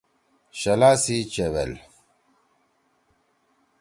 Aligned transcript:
شلا 0.59 0.91
سی 1.03 1.17
چیویل۔ 1.31 1.73